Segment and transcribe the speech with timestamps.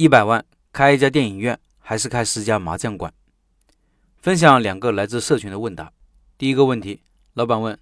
[0.00, 0.42] 一百万
[0.72, 3.12] 开一家电影院还是开十家麻将馆？
[4.16, 5.92] 分享两个来自社群的问答。
[6.38, 7.02] 第一个问题，
[7.34, 7.78] 老板问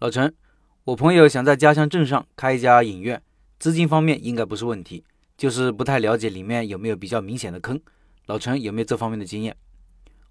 [0.00, 0.34] 老陈
[0.82, 3.22] ：“我朋友想在家乡镇上开一家影院，
[3.60, 5.04] 资金方面应该不是问题，
[5.36, 7.80] 就是不太了解里面有没有比较明显的坑。
[8.26, 9.56] 老陈有没有这方面的经验？”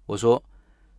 [0.04, 0.44] 我说：“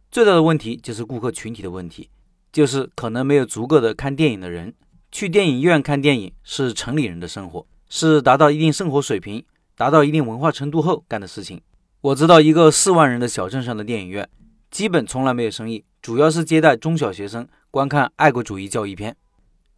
[0.10, 2.10] 最大的问题就是顾客群体的问题，
[2.52, 4.74] 就是可能没有足够的看电影的人。
[5.12, 9.46] 去电影院看电影是城里人的生活，是达到一定生活水平。”
[9.82, 11.60] 达到一定文化程度后干的事情。
[12.02, 14.30] 我知道一个四万人的小镇上的电影院，
[14.70, 19.16] 基本从来没有生意，主要是接待中小学生观看爱国主义教育片。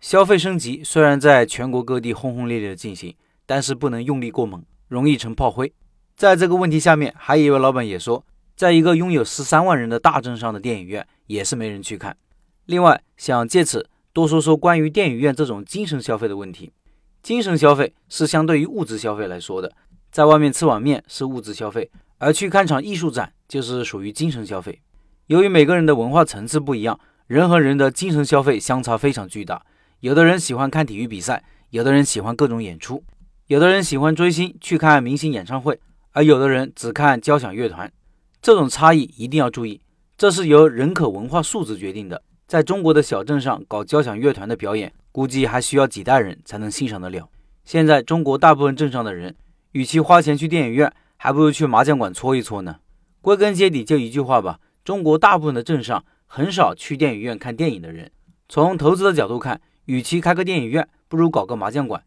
[0.02, 5.72] 消费升级虽然在全国各地轰轰烈烈的进行，但是不能用力过猛，容易成炮灰。
[6.18, 8.26] 在这个问题下面，还有一位老板也说，
[8.58, 12.18] 在一个拥有十三万人的大镇上的电影院也是没人去看。
[12.66, 16.74] 另外，想借此多说说关于电影院这种精神消费的问题。
[17.22, 19.72] 精神消费是相对于物质消费来说的。
[20.14, 24.80] 在外面吃碗面是物质消费，而去看场艺术展就是属于精神消费。
[25.26, 29.66] 由于每个人的文化层次不一样，人和人的精神消费相差非常巨大。
[30.02, 33.04] 有的人喜欢看体育比赛，有的人喜欢各种演出，
[33.48, 35.80] 有的人喜欢追星去看明星演唱会，
[36.12, 37.92] 而有的人只看交响乐团。
[38.40, 39.82] 这种差异一定要注意，
[40.16, 42.22] 这是由人口文化素质决定的。
[42.46, 47.28] 在中国的小镇上搞交响乐团的表演，估计还需要几代人才能欣赏得了。
[47.66, 49.36] 现在中国大部分镇上的人。
[49.74, 52.78] 与其花钱去电影院，还不如去麻将馆搓一搓呢。
[53.22, 58.12] 归根结底就一句话吧：中国大部分的镇上很少去电影院看电影的人。
[58.48, 62.04] 从投资的角度看，与其开个电影院，不如搞个麻将馆。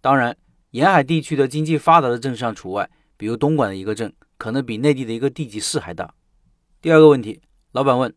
[0.00, 0.34] 当然，
[0.70, 6.14] 沿海地区的经济发达的镇上除外，比如东莞的一个镇，可能比内地的一个地级市还大。
[6.80, 8.14] 第二个问题，老板问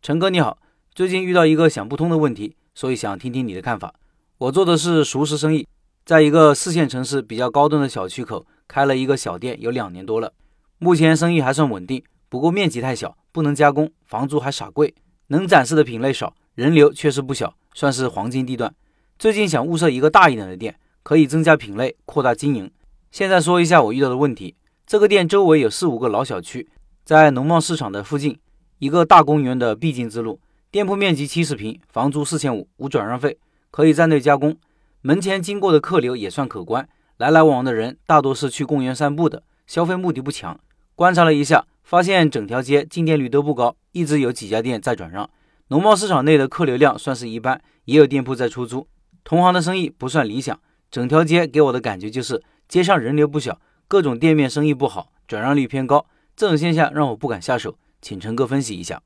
[0.00, 0.58] 陈哥你好，
[0.94, 3.92] 最近遇到一个想不通的问题，所以想听听你的看法。
[4.38, 5.66] 我做的是熟食生意。
[6.10, 10.32] 在一个四线城市比较高端的小区口开了一个小店，有两年多了，
[10.78, 12.02] 目前生意还算稳定。
[12.28, 14.92] 不过面积太小，不能加工，房租还傻贵，
[15.28, 18.74] 能展示的品类少，人流确实不小，算是黄金地段。
[19.20, 22.68] 最近想物色一个大一点的店，可以增加品类，扩大经营。
[23.12, 26.68] 现在说一下我遇到的问题：这个店周围有四五个老小区，
[27.04, 28.36] 在农贸市场的附近，
[28.80, 30.40] 一个大公园的必经之路，
[30.72, 33.38] 店铺面积七十平，房租四千五，无转让费，
[33.70, 34.56] 可以站内加工。
[35.02, 40.60] 门前经过的客流也算可观，来来往往的人大多是去公园散步的，消费目的不强。
[40.94, 45.28] 观察了一下，发现整条街进店率都不高，一直有几家店在转让。
[45.68, 48.86] 农贸市场内的客流量算是一般，也有店铺在出租。
[49.24, 56.04] 同行的生意不算理想，整条街给我的感觉就是街上人流不小，各种店面生意不好，转让率偏高。
[56.36, 59.00] 这种现象让我不敢下手，请陈哥分析一下。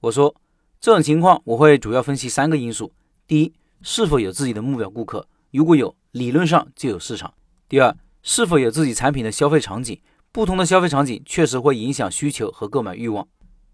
[0.00, 0.34] 我说，
[0.78, 2.92] 这种情况我会主要分析三个因素：
[3.26, 5.26] 第一，是否有自己的目标顾客。
[5.50, 7.32] 如果有，理论上就有市场。
[7.68, 9.98] 第二，是否有自己产品的消费场景？
[10.30, 13.26] 不同的消费场景确实会影响需求和购买欲望。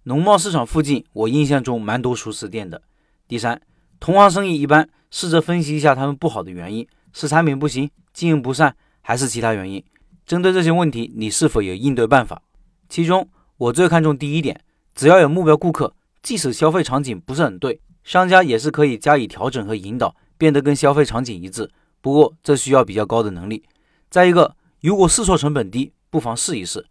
[0.04, 2.82] 农贸市场附近，我印象中蛮多熟食店的。
[3.26, 3.60] 第三，
[3.98, 9.82] 同行生意一般，试着分析一下他们不好的原因，是产品不行、经营不善，还是其他原因？
[10.24, 12.40] 针对这些问题，你是否有应对办法？
[12.88, 14.60] 其中，我最看重第一点，
[14.94, 20.14] 只要有目标顾客，即使消费场景不是很对，商家也是可以加以调整和引导。
[20.36, 23.64] 变得跟消费场景一致，不过这需要比较高的能力。
[24.10, 26.86] 再一个，如果试错成本低，不妨试一试。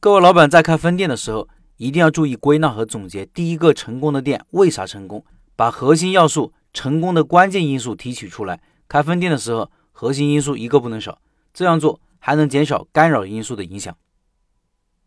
[0.00, 8.60] 各位老板在开分店的时候，一定要注意归纳和总结第一个成功的店为啥成功，把核心要素、成功的关键因素提取出来。
[8.88, 11.20] 开分店的时候，核心因素一个不能少，
[11.52, 13.96] 这样做还能减少干扰因素的影响。